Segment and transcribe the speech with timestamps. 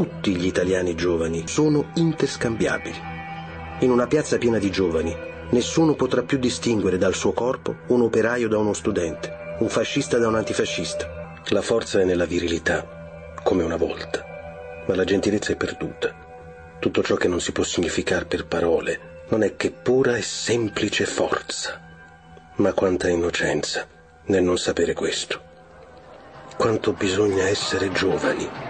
[0.00, 2.98] tutti gli italiani giovani sono interscambiabili.
[3.80, 5.14] In una piazza piena di giovani,
[5.50, 10.26] nessuno potrà più distinguere dal suo corpo un operaio da uno studente, un fascista da
[10.28, 11.34] un antifascista.
[11.48, 14.24] La forza è nella virilità, come una volta,
[14.86, 16.78] ma la gentilezza è perduta.
[16.78, 21.04] Tutto ciò che non si può significare per parole non è che pura e semplice
[21.04, 21.78] forza.
[22.54, 23.86] Ma quanta innocenza
[24.28, 25.42] nel non sapere questo.
[26.56, 28.69] Quanto bisogna essere giovani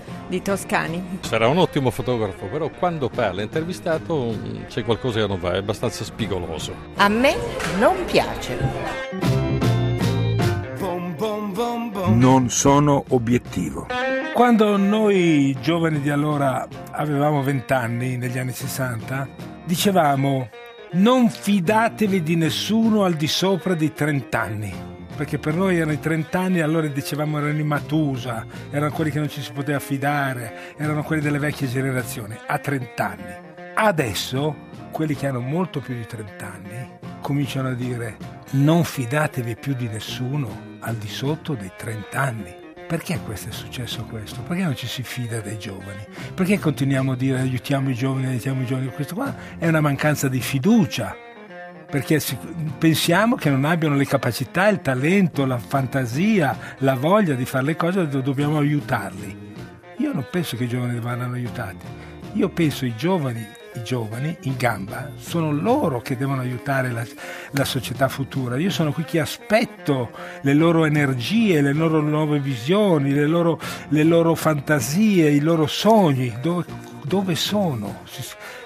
[0.31, 1.19] di Toscani.
[1.19, 5.57] Sarà un ottimo fotografo, però quando parla intervistato mm, c'è qualcosa che non va, è
[5.57, 6.73] abbastanza spigoloso.
[6.95, 7.35] A me
[7.77, 8.57] non piace.
[12.07, 13.87] Non sono obiettivo.
[14.33, 19.27] Quando noi giovani di allora avevamo 20 anni, negli anni 60,
[19.65, 20.49] dicevamo
[20.93, 25.99] non fidatevi di nessuno al di sopra dei 30 anni perché per noi erano i
[25.99, 30.75] 30 anni, allora dicevamo erano i Matusa, erano quelli che non ci si poteva fidare,
[30.77, 33.35] erano quelli delle vecchie generazioni, a 30 anni.
[33.73, 34.55] Adesso,
[34.91, 38.17] quelli che hanno molto più di 30 anni, cominciano a dire
[38.51, 42.55] non fidatevi più di nessuno al di sotto dei 30 anni.
[42.87, 44.41] Perché questo è successo questo?
[44.41, 46.05] Perché non ci si fida dei giovani?
[46.33, 48.87] Perché continuiamo a dire aiutiamo i giovani, aiutiamo i giovani?
[48.87, 51.15] Questo qua è una mancanza di fiducia
[51.91, 52.21] perché
[52.77, 57.75] pensiamo che non abbiano le capacità, il talento, la fantasia, la voglia di fare le
[57.75, 59.49] cose, dobbiamo aiutarli.
[59.97, 61.85] Io non penso che i giovani vadano aiutati,
[62.33, 67.05] io penso ai giovani, i giovani in gamba, sono loro che devono aiutare la,
[67.51, 68.57] la società futura.
[68.57, 74.03] Io sono qui che aspetto le loro energie, le loro nuove visioni, le loro, le
[74.03, 76.33] loro fantasie, i loro sogni.
[76.41, 76.65] Dove,
[77.03, 77.99] dove sono?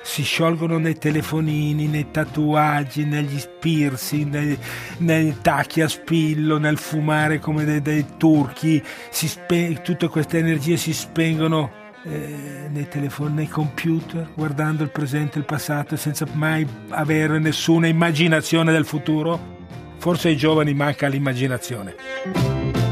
[0.06, 4.58] Si sciolgono nei telefonini, nei tatuaggi, negli piercing, nei,
[5.00, 10.94] nei tacchi a spillo, nel fumare come dei, dei turchi, spe- tutte queste energie si
[10.94, 11.72] spengono
[12.04, 17.88] eh, nei telefoni, nei computer, guardando il presente e il passato senza mai avere nessuna
[17.88, 19.54] immaginazione del futuro.
[19.98, 22.85] Forse ai giovani manca l'immaginazione.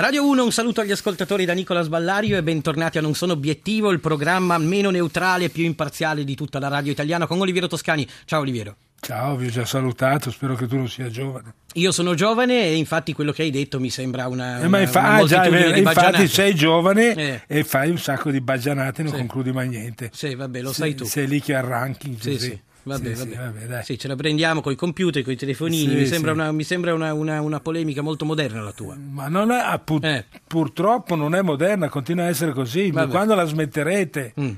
[0.00, 3.90] Radio 1, un saluto agli ascoltatori da Nicola Sballario e bentornati a Non Sono Obiettivo,
[3.90, 8.08] il programma meno neutrale e più imparziale di tutta la radio italiana con Oliviero Toscani.
[8.24, 8.76] Ciao Oliviero.
[8.98, 11.52] Ciao, vi ho già salutato, spero che tu non sia giovane.
[11.74, 14.80] Io sono giovane e infatti quello che hai detto mi sembra una, una, eh, ma
[14.80, 15.46] infa- una ah, già,
[15.76, 17.42] infatti sei giovane eh.
[17.46, 19.18] e fai un sacco di baggianate e non sì.
[19.18, 20.10] concludi mai niente.
[20.14, 21.04] Sì, vabbè, lo sai tu.
[21.04, 22.16] Sei lì che arranchi.
[22.18, 22.60] Sì, sì.
[22.82, 23.30] Vabbè, sì, vabbè.
[23.30, 25.94] Sì, vabbè, sì, ce la prendiamo con i computer, con i telefonini.
[25.94, 28.96] mi sembra, una, mi sembra una, una, una, polemica molto moderna la tua.
[28.96, 30.24] Ma non è, ah, pur, eh.
[30.46, 32.90] purtroppo non è moderna, continua a essere così.
[32.90, 34.34] Quando la smetterete?
[34.40, 34.50] Mm.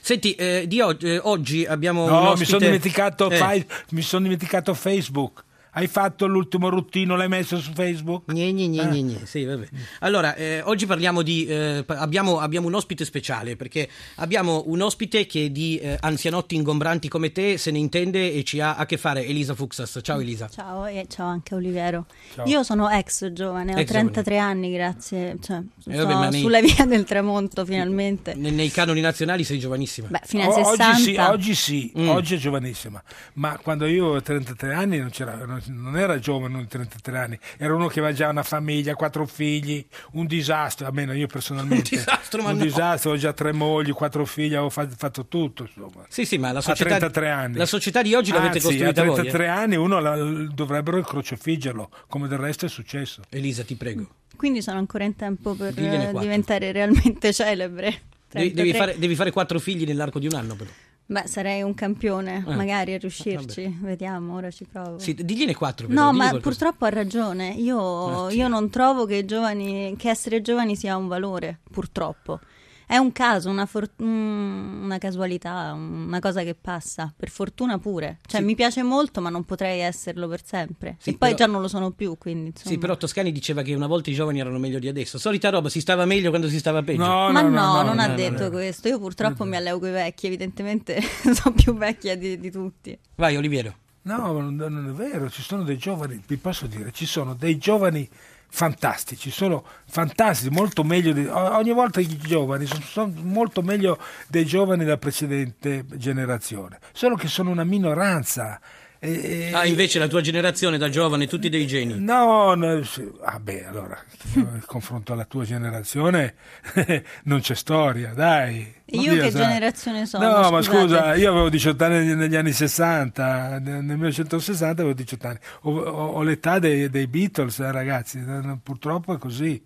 [0.00, 2.08] Senti, eh, di oggi, eh, oggi abbiamo.
[2.08, 2.38] No, ospite...
[2.38, 3.66] mi sono dimenticato, eh.
[3.90, 5.44] mi son dimenticato Facebook.
[5.70, 8.32] Hai fatto l'ultimo ruttino, l'hai messo su Facebook?
[8.32, 9.26] Gne, gne, gne.
[9.26, 9.68] Sì, vabbè.
[10.00, 11.46] Allora, eh, oggi parliamo di.
[11.46, 17.08] Eh, abbiamo, abbiamo, un ospite speciale perché abbiamo un ospite che di eh, anzianotti ingombranti
[17.08, 19.26] come te se ne intende e ci ha a che fare.
[19.26, 20.00] Elisa Fuxas.
[20.02, 20.48] Ciao, Elisa.
[20.48, 22.06] Ciao, e ciao anche Oliviero.
[22.34, 22.46] Ciao.
[22.46, 24.50] Io sono ex giovane, ho ex 33 giovane.
[24.50, 25.36] anni, grazie.
[25.40, 26.40] Cioè, eh, vabbè, nei...
[26.40, 28.34] sulla via del tramonto finalmente.
[28.34, 30.08] Nei, nei, canoni nazionali sei giovanissima.
[30.08, 30.90] Beh, fino a 60.
[30.90, 32.08] Oggi sì, oggi, sì, mm.
[32.08, 33.02] oggi è giovanissima.
[33.34, 35.36] Ma quando io avevo 33 anni non c'era.
[35.44, 39.26] Non non era giovane, non 33 anni, era uno che aveva già una famiglia, quattro
[39.26, 41.76] figli, un disastro, almeno io personalmente.
[41.98, 42.64] Un disastro, ma Un no.
[42.64, 45.62] disastro, ho già tre mogli, quattro figli, avevo fatto tutto.
[45.62, 46.04] Insomma.
[46.08, 47.56] Sì, sì, ma la società, a 33 anni.
[47.56, 49.48] La società di oggi l'avete Anzi, costruita a 33 voi, eh?
[49.48, 53.22] anni uno la, dovrebbero crocefiggerlo, come del resto è successo.
[53.28, 54.08] Elisa, ti prego.
[54.36, 58.02] Quindi sono ancora in tempo per diventare realmente celebre.
[58.30, 60.70] Devi fare, devi fare quattro figli nell'arco di un anno, però.
[61.10, 62.54] Beh, sarei un campione, eh.
[62.54, 63.62] magari a riuscirci.
[63.62, 63.76] Vabbè.
[63.80, 64.98] Vediamo, ora ci provo.
[64.98, 65.86] Sì, digliene quattro.
[65.86, 67.48] Però, no, ma purtroppo ha ragione.
[67.54, 72.40] Io, ah, io non trovo che, giovani, che essere giovani sia un valore, purtroppo.
[72.90, 78.16] È un caso, una, for- una, casualità, una cosa che passa, per fortuna pure.
[78.24, 78.46] Cioè, sì.
[78.46, 80.96] mi piace molto, ma non potrei esserlo per sempre.
[80.98, 82.70] Sì, e poi già non lo sono più, quindi insomma.
[82.70, 85.18] Sì, però Toscani diceva che una volta i giovani erano meglio di adesso.
[85.18, 87.04] Solita roba, si stava meglio quando si stava peggio.
[87.04, 88.88] No, ma no, no, no non ha detto questo.
[88.88, 90.98] Io purtroppo mi alleo con i vecchi, evidentemente
[91.34, 92.98] sono più vecchia di, di tutti.
[93.16, 93.76] Vai, Oliviero.
[94.02, 98.08] No, non è vero, ci sono dei giovani, vi posso dire, ci sono dei giovani
[98.50, 104.44] fantastici, sono fantastici, molto meglio di, ogni volta i giovani sono, sono, molto meglio dei
[104.44, 108.60] giovani della precedente generazione, solo che sono una minoranza.
[109.00, 112.00] E, ah, invece la tua generazione da giovane, tutti dei geni.
[112.00, 112.82] No, no
[113.22, 113.96] ah beh, allora,
[114.34, 116.34] in confronto alla tua generazione
[117.24, 118.74] non c'è storia, dai.
[118.86, 119.42] Io che sai.
[119.42, 120.24] generazione sono?
[120.24, 120.52] No, scusate.
[120.52, 125.38] ma scusa, io avevo 18 anni negli anni 60, nel 1960 avevo 18 anni.
[125.62, 128.18] Ho, ho, ho l'età dei, dei Beatles, eh, ragazzi,
[128.62, 129.62] purtroppo è così.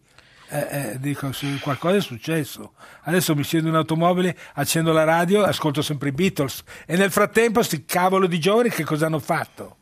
[0.52, 2.74] Eh, eh, dico, qualcosa è successo.
[3.04, 7.62] Adesso mi siedo in automobile, accendo la radio, ascolto sempre i Beatles e nel frattempo
[7.62, 9.76] sti cavolo di giovani che cosa hanno fatto?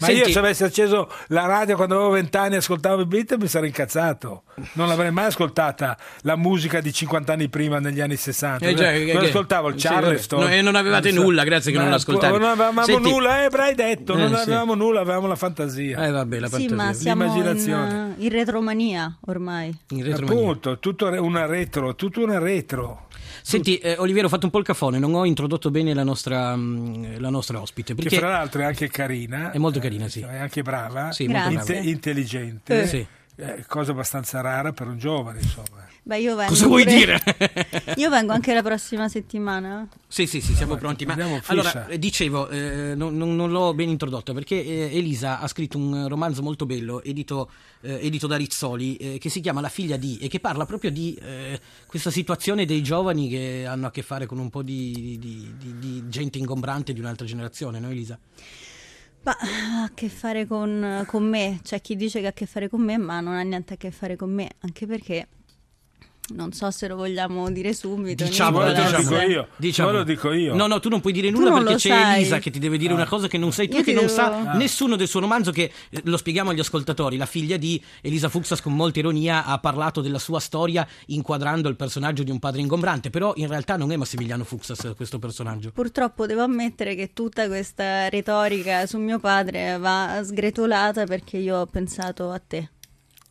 [0.00, 3.40] Ma Senti, io se avessi acceso la radio quando avevo vent'anni e ascoltavo i Beatles
[3.40, 4.44] mi sarei incazzato.
[4.74, 8.64] Non l'avrei mai ascoltata la musica di 50 anni prima, negli anni 60.
[8.64, 10.42] Eh, già, non ascoltavo il Charleston.
[10.42, 12.38] Sì, no, e non avevate non nulla, grazie che non l'ascoltavi.
[12.38, 14.78] Non avevamo Senti, nulla, eh, hai detto, non eh, avevamo sì.
[14.78, 16.06] nulla, avevamo la fantasia.
[16.06, 16.68] Eh vabbè, la fantasia.
[16.68, 18.14] Sì, ma siamo L'immaginazione.
[18.16, 19.76] In, in retromania ormai.
[19.88, 20.40] In retromania.
[20.40, 23.07] Appunto, tutto una retro, tutto una retro.
[23.48, 26.54] Senti, eh, Oliviero, ho fatto un po' il cafone, non ho introdotto bene la nostra,
[26.54, 27.94] mh, mm, la nostra ospite.
[27.94, 29.52] Perché che fra l'altro è anche carina.
[29.52, 30.20] È molto carina, sì.
[30.20, 32.82] È anche brava, sì, molto inte- intelligente.
[32.82, 32.86] Eh.
[32.86, 33.06] Sì.
[33.40, 35.86] Eh, cosa abbastanza rara per un giovane, insomma.
[36.02, 36.96] Beh, io vengo Cosa vuoi pure...
[36.96, 37.22] dire?
[37.96, 39.86] io vengo anche la prossima settimana.
[40.08, 41.06] Sì, sì, sì, siamo pronti.
[41.06, 41.14] Ma
[41.44, 45.78] allora, eh, dicevo, eh, non, non, non, l'ho ben introdotto perché eh, Elisa ha scritto
[45.78, 47.48] un romanzo molto bello, edito,
[47.82, 50.90] eh, edito da Rizzoli, eh, che si chiama La figlia di e che parla proprio
[50.90, 55.16] di eh, questa situazione dei giovani che hanno a che fare con un po' di,
[55.20, 58.18] di, di, di gente ingombrante di un'altra generazione, no, Elisa?
[59.22, 62.46] Ma ha a che fare con, con me, c'è chi dice che ha a che
[62.46, 65.26] fare con me, ma non ha niente a che fare con me, anche perché
[66.34, 68.24] non so se lo vogliamo dire subito.
[68.24, 69.48] Diciamo, lo dico io.
[69.56, 69.90] Diciamo.
[69.90, 70.54] lo dico io.
[70.54, 72.20] No, no, tu non puoi dire nulla perché c'è sai.
[72.20, 72.96] Elisa che ti deve dire ah.
[72.96, 74.04] una cosa che non sai tu, io che devo...
[74.04, 74.56] non sa ah.
[74.56, 75.50] nessuno del suo romanzo.
[75.50, 77.16] Che eh, lo spieghiamo agli ascoltatori.
[77.16, 81.76] La figlia di Elisa Fuxas, con molta ironia, ha parlato della sua storia inquadrando il
[81.76, 83.10] personaggio di un padre ingombrante.
[83.10, 85.70] Però in realtà non è Massimiliano Fuxas questo personaggio.
[85.70, 91.66] Purtroppo devo ammettere che tutta questa retorica su mio padre va sgretolata perché io ho
[91.66, 92.70] pensato a te.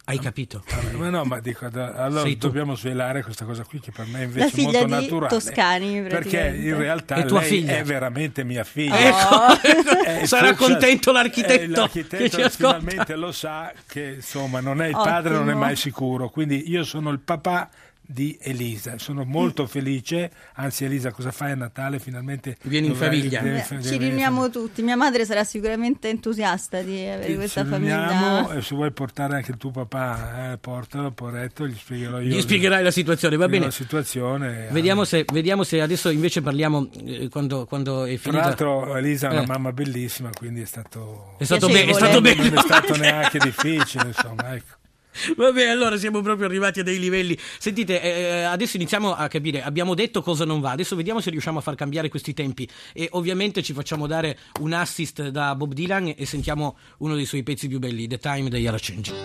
[0.09, 0.63] Hai capito?
[0.93, 4.61] Ma no, ma dico, allora dobbiamo svelare questa cosa qui che per me è invece
[4.61, 5.27] molto di naturale.
[5.27, 7.75] Toscani, perché in realtà è tua lei figlia.
[7.75, 8.95] è veramente mia figlia.
[9.29, 9.59] Oh.
[10.07, 11.81] Ecco, sarà contento l'architetto.
[11.81, 15.43] l'architetto che finalmente lo sa che insomma non è il padre, Ottimo.
[15.43, 16.29] non è mai sicuro.
[16.29, 17.69] Quindi io sono il papà
[18.07, 18.97] di Elisa.
[18.97, 19.67] Sono molto mm.
[19.67, 21.99] felice, anzi Elisa cosa fai a Natale?
[21.99, 23.41] Finalmente vieni in famiglia.
[23.41, 28.49] Deve, deve, ci riuniamo tutti, mia madre sarà sicuramente entusiasta di avere questa ci famiglia.
[28.55, 32.35] E se vuoi portare anche il tuo papà, eh, portalo, poretto, gli spiegherò io.
[32.35, 33.65] Gli spiegherai la situazione, va bene.
[33.65, 34.69] La situazione.
[34.71, 38.53] Vediamo, se, vediamo se adesso invece parliamo eh, quando, quando, è finita.
[38.53, 39.47] Tra l'altro Elisa è una eh.
[39.47, 41.35] mamma bellissima, quindi è stato...
[41.37, 42.49] È stato, be- è stato bene.
[42.49, 44.75] Non è stato neanche difficile, insomma, ecco.
[45.35, 47.37] Vabbè, allora siamo proprio arrivati a dei livelli.
[47.59, 49.63] Sentite, eh, eh, adesso iniziamo a capire.
[49.63, 52.67] Abbiamo detto cosa non va, adesso vediamo se riusciamo a far cambiare questi tempi.
[52.93, 57.43] E ovviamente ci facciamo dare un assist da Bob Dylan e sentiamo uno dei suoi
[57.43, 59.15] pezzi più belli, The Time Are Changing.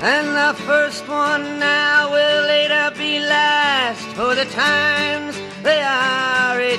[0.00, 6.76] And the first one now will later be last, for the times they are a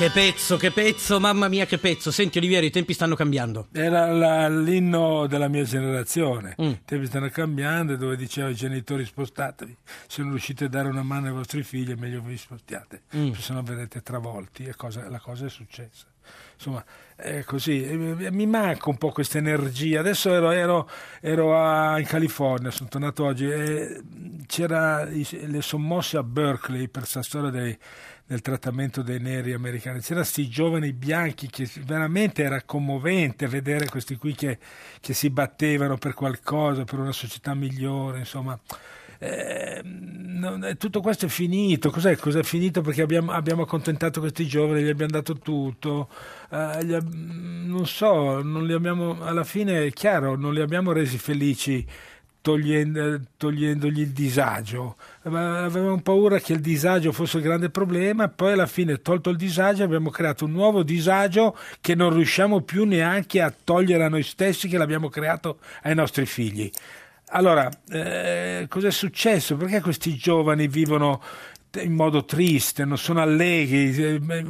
[0.00, 2.10] Che pezzo, che pezzo, mamma mia che pezzo.
[2.10, 3.68] Senti Oliviero, i tempi stanno cambiando.
[3.70, 6.56] Era la, l'inno della mia generazione.
[6.58, 6.68] Mm.
[6.68, 9.76] I tempi stanno cambiando dove diceva ai genitori spostatevi.
[10.06, 13.32] Se non riuscite a dare una mano ai vostri figli è meglio vi spostiate, mm.
[13.32, 16.06] se no verrete travolti e cosa, la cosa è successa.
[16.54, 16.82] Insomma,
[17.20, 17.80] è così.
[18.30, 20.00] Mi manca un po' questa energia.
[20.00, 24.02] Adesso ero, ero, ero a, in California, sono tornato oggi e
[24.46, 27.78] c'era le sommosse a Berkeley per questa storia dei
[28.30, 29.98] del trattamento dei neri americani.
[29.98, 34.56] C'erano questi giovani bianchi che veramente era commovente vedere questi qui che,
[35.00, 38.56] che si battevano per qualcosa, per una società migliore, insomma.
[39.22, 41.90] Eh, non, tutto questo è finito.
[41.90, 42.16] Cos'è?
[42.16, 42.80] Cos'è finito?
[42.80, 46.08] Perché abbiamo, abbiamo accontentato questi giovani, gli abbiamo dato tutto.
[46.50, 51.86] Eh, ab- non so, non abbiamo, alla fine è chiaro, non li abbiamo resi felici
[52.40, 54.96] togliendo, togliendogli il disagio.
[55.22, 59.84] Avevamo paura che il disagio fosse il grande problema, poi alla fine, tolto il disagio,
[59.84, 64.68] abbiamo creato un nuovo disagio che non riusciamo più neanche a togliere a noi stessi,
[64.68, 66.70] che l'abbiamo creato ai nostri figli.
[67.32, 69.56] Allora, eh, cos'è successo?
[69.56, 71.22] Perché questi giovani vivono
[71.82, 74.44] in modo triste, non sono allegri, eh, beh,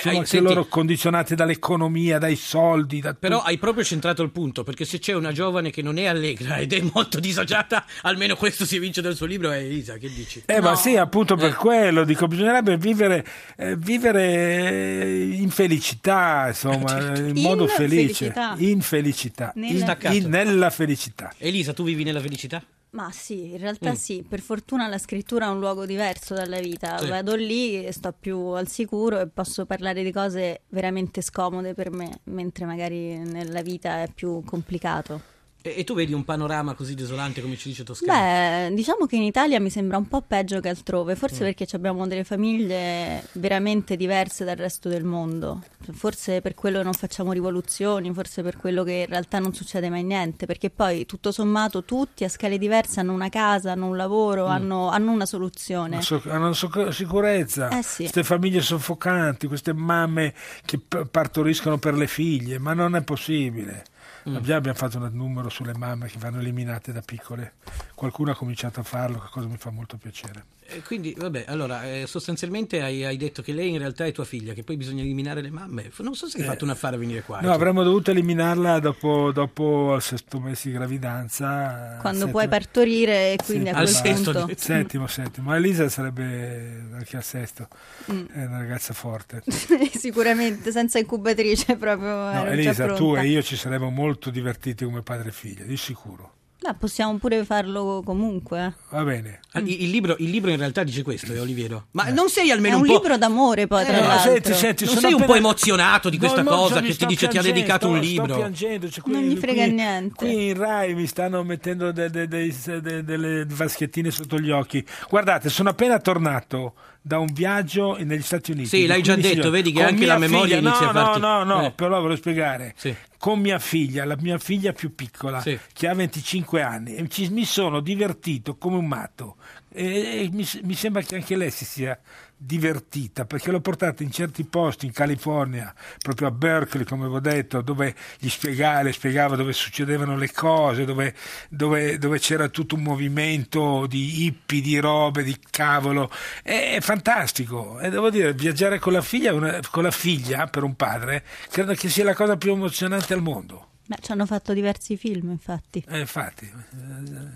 [0.00, 3.00] sono anche senti, loro condizionati dall'economia, dai soldi.
[3.00, 3.48] Da Però tutto.
[3.48, 6.72] hai proprio centrato il punto, perché se c'è una giovane che non è allegra ed
[6.72, 10.42] è molto disagiata, almeno questo si evince dal suo libro, è Elisa, che dici?
[10.46, 13.24] Eh, ma sì, appunto per quello dico, bisognerebbe vivere,
[13.56, 18.54] eh, vivere in felicità, insomma, in, In modo felice, felicità.
[18.58, 21.32] in felicità, Nella- in- in- nella felicità.
[21.38, 22.62] Elisa, tu vivi nella felicità?
[22.90, 23.94] Ma sì, in realtà Mm.
[23.94, 26.96] sì, per fortuna la scrittura è un luogo diverso dalla vita.
[26.98, 27.08] Sì.
[27.08, 31.90] Vado lì e sto più al sicuro e posso parlare di cose veramente scomode per
[31.90, 35.34] me, mentre magari nella vita è più complicato.
[35.66, 38.68] E, e tu vedi un panorama così desolante come ci dice Toscana?
[38.68, 41.46] Beh, diciamo che in Italia mi sembra un po' peggio che altrove, forse Mm.
[41.46, 45.62] perché abbiamo delle famiglie veramente diverse dal resto del mondo.
[45.92, 50.04] Forse per quello non facciamo rivoluzioni, forse per quello che in realtà non succede mai
[50.04, 54.46] niente, perché poi tutto sommato tutti a scale diverse hanno una casa, hanno un lavoro,
[54.46, 54.50] Mm.
[54.50, 55.94] hanno, hanno una soluzione.
[55.94, 58.02] Hanno so- hanno so- sicurezza, Eh sì.
[58.02, 60.32] queste famiglie soffocanti, queste mamme
[60.64, 63.84] che p- partoriscono per le figlie, ma non è possibile.
[64.28, 64.34] Mm.
[64.36, 67.54] Abbiamo, abbiamo fatto un numero sulle mamme che vanno eliminate da piccole.
[67.94, 70.44] Qualcuno ha cominciato a farlo, che cosa mi fa molto piacere.
[70.68, 74.24] E quindi, vabbè, allora, eh, sostanzialmente hai, hai detto che lei in realtà è tua
[74.24, 75.92] figlia, che poi bisogna eliminare le mamme.
[75.98, 76.46] Non so se hai Eh.
[76.46, 77.36] fatto un affare a venire qua.
[77.36, 77.54] No, eh, tu.
[77.54, 81.98] avremmo dovuto eliminarla dopo, dopo il sesto mese di gravidanza.
[82.00, 84.54] Quando settimo- puoi partorire e quindi al quel sesto punto...
[84.56, 85.50] Settimo, settimo.
[85.50, 87.68] Ma Elisa sarebbe anche al sesto.
[88.10, 88.24] Mm.
[88.32, 89.44] È una ragazza forte.
[89.94, 92.08] Sicuramente senza incubatrice proprio.
[92.32, 96.32] No, Elisa, tu e io ci saremmo molto divertiti come padre e figlia, di sicuro.
[96.58, 98.64] Beh, possiamo pure farlo comunque.
[98.64, 98.72] eh.
[98.88, 99.40] Va bene.
[99.52, 101.88] Ah, Il, il libro, il libro in realtà dice questo, eh, Oliviero.
[101.92, 102.94] Ma non sei È almeno un un, po'.
[102.94, 104.32] libro d'amore poi, tra Eh, l'altro.
[104.32, 107.04] senti, senti, Non sono sei un appena- po' emozionato di questa No, cosa che ti
[107.06, 108.24] dice ti ha dedicato un libro?
[108.26, 110.14] Sto piangendo, cioè, qui- Non gli frega qui- niente.
[110.14, 114.84] Qui in Rai mi stanno mettendo de- de- de- delle vaschettine sotto gli occhi.
[115.10, 116.72] Guardate, sono appena tornato
[117.06, 118.66] da un viaggio negli Stati Uniti.
[118.68, 120.68] Sì, l'hai già 15 detto, giorni, vedi che anche la memoria figlia.
[120.70, 121.70] inizia no, a farti- No, no, no, Eh.
[121.70, 122.74] però ve lo spiegare.
[122.76, 122.92] Sì.
[123.16, 125.56] Con mia figlia, la mia figlia più piccola, Sì.
[125.72, 129.36] che ha 25 anni, ci- mi sono divertito come un matto.
[129.72, 129.84] E,
[130.24, 131.96] e mi, mi sembra che anche lei si sia
[132.36, 137.62] divertita perché l'ho portata in certi posti in California, proprio a Berkeley, come avevo detto,
[137.62, 141.14] dove gli spiegava, le spiegava dove succedevano le cose, dove,
[141.48, 146.10] dove- dove c'era tutto un movimento di hippie, di robe, di cavolo.
[146.42, 147.80] È, è fantastico.
[147.80, 151.74] E devo dire, viaggiare con la figlia, una- con la figlia per un padre, credo
[151.74, 153.68] che sia la cosa più emozionante al mondo.
[153.88, 155.84] Beh, ci hanno fatto diversi film, infatti.
[155.88, 156.44] Eh, infatti.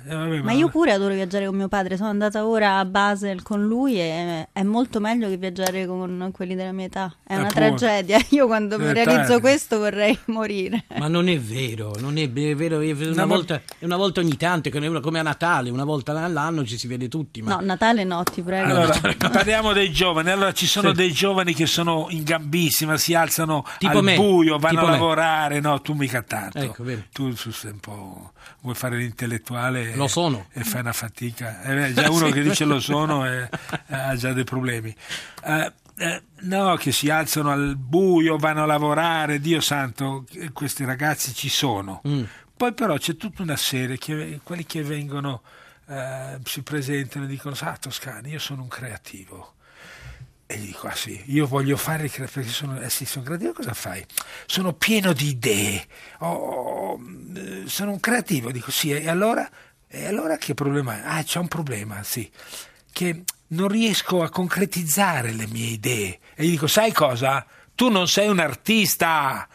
[0.07, 1.97] Eh, vabbè, Ma io pure adoro viaggiare con mio padre.
[1.97, 6.57] Sono andata ora a Basel con lui e è molto meglio che viaggiare con quelli
[6.57, 7.15] della mia età.
[7.23, 7.77] È una Appunto.
[7.77, 8.19] tragedia.
[8.31, 9.41] Io quando mi Eh, realizzo tardi.
[9.41, 10.85] questo vorrei morire.
[10.99, 13.97] Ma non è vero, non è, è vero, è una, No, ma- volta, è una
[13.97, 17.43] volta ogni tanto, come a Natale, una volta all'anno ci si vede tutti.
[17.43, 17.55] Ma...
[17.55, 18.67] No, Natale no, ti prego.
[18.71, 19.17] Allora, no.
[19.31, 20.31] parliamo dei giovani.
[20.31, 20.95] Allora, ci sono Sì.
[20.97, 24.91] dei giovani che sono in gambissima, si alzano Tipo al me, buio, vanno tipo a
[24.91, 24.99] me.
[24.99, 25.61] lavorare.
[25.61, 26.59] No, tu mica tanto.
[26.85, 29.95] Ecco, tu su- sei un po' vuoi fare l'intellettuale.
[29.95, 30.47] Lo sono.
[30.53, 31.63] E fai una fatica.
[31.63, 32.33] Eh, già uno Sì.
[32.33, 33.49] che dice lo sono eh,
[33.89, 34.95] ha già dei problemi.
[35.45, 39.39] Eh, eh, no, che si alzano al buio, vanno a lavorare.
[39.41, 42.01] Dio santo, eh, questi ragazzi ci sono.
[42.09, 42.25] Mm.
[42.57, 45.43] Poi però c'è tutta una serie, che, quelli che vengono,
[45.89, 49.55] eh, si presentano e dicono, ah Toscani, io sono un creativo.
[50.51, 53.73] E gli dico, ah sì, io voglio fare perché sono, eh sì, sono creativo, cosa
[53.73, 54.05] fai?
[54.47, 55.87] Sono pieno di idee,
[56.19, 56.99] Oh,
[57.67, 59.49] sono un creativo, dico sì, e allora,
[59.87, 61.03] e allora che problema è?
[61.05, 62.29] Ah, c'è un problema, sì,
[62.91, 66.19] che non riesco a concretizzare le mie idee.
[66.35, 67.47] E gli dico, sai cosa?
[67.77, 69.47] Tu non sei un artista,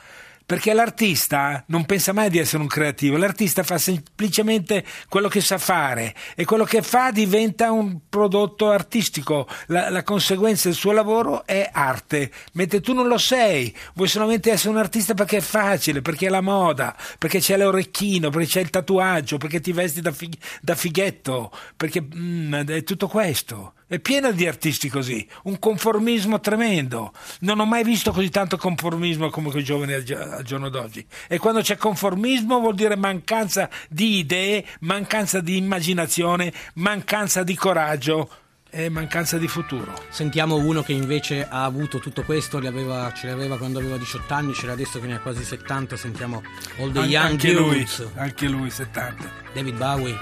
[0.45, 5.57] perché l'artista non pensa mai di essere un creativo, l'artista fa semplicemente quello che sa
[5.57, 11.45] fare e quello che fa diventa un prodotto artistico, la, la conseguenza del suo lavoro
[11.45, 16.01] è arte, mentre tu non lo sei, vuoi solamente essere un artista perché è facile,
[16.01, 20.11] perché è la moda, perché c'è l'orecchino, perché c'è il tatuaggio, perché ti vesti da,
[20.11, 23.74] fig- da fighetto, perché mm, è tutto questo.
[23.87, 27.13] È pieno di artisti così, un conformismo tremendo.
[27.41, 31.05] Non ho mai visto così tanto conformismo come quei giovani al, gio- al giorno d'oggi.
[31.27, 38.27] E quando c'è conformismo vuol dire mancanza di idee, mancanza di immaginazione, mancanza di coraggio
[38.71, 39.93] e mancanza di futuro.
[40.09, 44.53] Sentiamo uno che invece ha avuto tutto questo, aveva- ce l'aveva quando aveva 18 anni,
[44.55, 45.95] ce l'ha adesso che ne ha quasi 70.
[45.95, 46.41] Sentiamo
[46.79, 49.31] All the An- Young anche lui, anche lui 70.
[49.53, 50.17] David Bowie.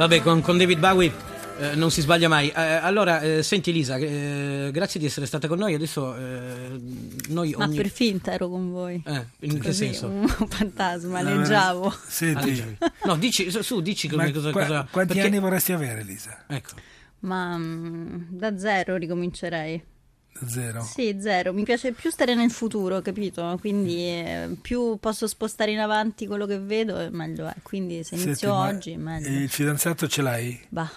[0.00, 1.12] Vabbè, con, con David Bowie
[1.58, 2.48] eh, non si sbaglia mai.
[2.48, 5.74] Eh, allora, eh, senti Elisa, eh, grazie di essere stata con noi.
[5.74, 6.80] Adesso eh,
[7.28, 7.76] noi Ma ogni...
[7.76, 9.02] per finta ero con voi.
[9.06, 10.06] Eh, in che Così, senso?
[10.08, 11.94] Un fantasma, No, leggiavo.
[12.06, 14.50] Senti, No, dici, su, dici ma come cosa...
[14.52, 16.44] qua- cosa- quanti perché- anni vorresti avere, Elisa?
[16.46, 16.70] Ecco.
[17.20, 19.84] Ma mm, da zero ricomincerei.
[20.46, 20.82] Zero.
[20.82, 21.52] Sì, zero.
[21.52, 23.56] Mi piace più stare nel futuro, capito?
[23.60, 27.54] Quindi eh, più posso spostare in avanti quello che vedo, meglio è.
[27.62, 29.28] Quindi se inizio Senti, ma oggi, meglio.
[29.28, 30.60] Il fidanzato ce l'hai?
[30.68, 30.90] Bah,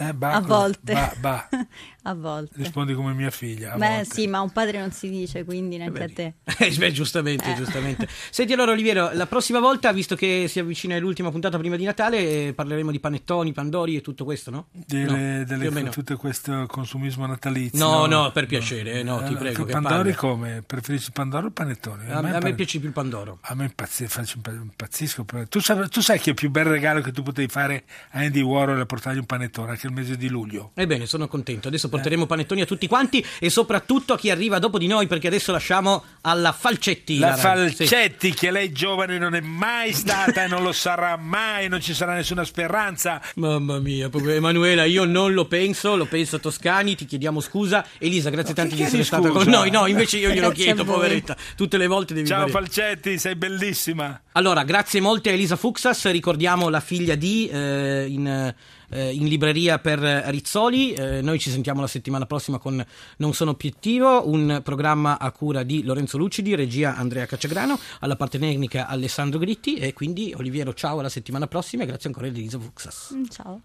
[0.00, 0.92] Eh, bah, a volte.
[0.92, 1.48] Bah, bah.
[2.02, 2.52] a volte.
[2.56, 3.72] Rispondi come mia figlia.
[3.72, 4.14] a Beh, volte.
[4.14, 6.34] sì, ma un padre non si dice, quindi neanche a te.
[6.58, 7.54] Eh, beh, giustamente, Eh.
[7.54, 8.06] giustamente.
[8.30, 12.18] Senti allora Oliviero, la prossima volta, visto che si avvicina l'ultima puntata prima di Natale,
[12.48, 14.68] eh, parleremo di panettoni, pandori e tutto questo, no?
[14.72, 17.78] Delle, No, delle- tutto questo consumismo natalizio.
[17.84, 20.62] No, no, per piacere, eh, no, ti Eh, prego, che Pandori come?
[20.64, 22.10] Preferisci Pandoro o Panettone?
[22.12, 23.38] A, a me par- piace più il pandoro.
[23.42, 25.24] A me impazzisco.
[25.48, 28.40] Tu sai, tu sai che il più bel regalo che tu potevi fare a Andy
[28.40, 30.70] Warhol è portargli un panettone anche il mese di luglio.
[30.74, 31.68] Ebbene, sono contento.
[31.68, 35.26] Adesso porteremo panettoni a tutti quanti e soprattutto a chi arriva dopo di noi, perché
[35.26, 37.18] adesso lasciamo alla Falcetti.
[37.18, 37.68] La radio.
[37.68, 37.76] Sì.
[37.86, 41.94] Falcetti, che lei giovane non è mai stata e non lo sarà mai, non ci
[41.94, 43.20] sarà nessuna speranza.
[43.36, 47.84] Mamma mia, Emanuela, io non lo penso, lo penso a Toscani, ti chiediamo scusa.
[47.98, 49.56] Elisa, grazie tanti di che essere chiedi stata con scusa?
[49.58, 49.70] noi.
[49.70, 51.36] No, invece io glielo chiedo, poveretta.
[51.56, 54.20] Tutte le volte devi Ciao fare- Falcetti, sei bellissima.
[54.32, 58.54] Allora, grazie molte a Elisa Fuxas, ricordiamo la figlia di eh, in,
[58.90, 60.92] eh, in libreria per Rizzoli.
[60.92, 62.84] Eh, noi ci sentiamo la settimana prossima con
[63.18, 68.38] Non sono obiettivo, un programma a cura di Lorenzo Lucidi, regia Andrea Cacciagrano, alla parte
[68.38, 73.12] tecnica Alessandro Gritti e quindi Oliviero ciao alla settimana prossima e grazie ancora Elisa Fuxas.
[73.14, 73.56] Mm, Ciao.